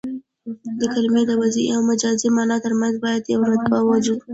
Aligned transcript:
د 0.79 0.81
کلمې 0.93 1.21
د 1.27 1.31
وضعي 1.41 1.65
او 1.75 1.79
مجازي 1.91 2.29
مانا 2.35 2.57
ترمنځ 2.65 2.95
باید 3.05 3.31
یوه 3.33 3.45
رابطه 3.51 3.77
موجوده 3.89 4.23
يي. 4.23 4.29